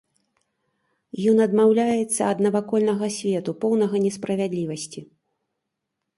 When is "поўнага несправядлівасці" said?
3.67-4.99